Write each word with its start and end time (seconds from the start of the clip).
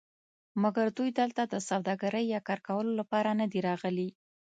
مګر 0.61 0.87
دوی 0.97 1.09
دلته 1.19 1.41
د 1.47 1.55
سوداګرۍ 1.69 2.25
یا 2.33 2.39
کار 2.47 2.59
کولو 2.67 2.91
لپاره 2.99 3.29
ندي 3.41 3.59
راغلي. 3.67 4.09